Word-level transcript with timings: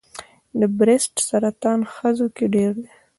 د 0.59 0.61
بریسټ 0.77 1.15
سرطان 1.27 1.79
ښځو 1.93 2.27
کې 2.35 2.45
ډېر 2.55 2.71
دی. 2.83 2.91